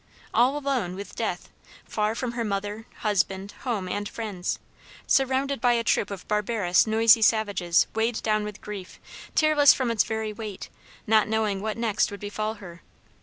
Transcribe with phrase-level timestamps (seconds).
[0.33, 1.51] All alone with death,
[1.85, 4.57] far from her mother, husband, home, and friends,
[5.05, 8.99] surrounded by a troop of barbarous, noisy savages weighed down with grief,
[9.35, 10.69] tearless from its very weight,
[11.05, 12.81] not knowing what next would befall her.